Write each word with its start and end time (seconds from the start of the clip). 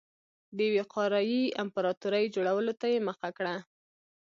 د 0.55 0.57
یوې 0.67 0.83
قاره 0.93 1.21
يي 1.31 1.41
امپراتورۍ 1.63 2.25
جوړولو 2.35 2.73
ته 2.81 2.85
یې 2.93 2.99
مخه 3.07 3.29
کړه. 3.37 3.55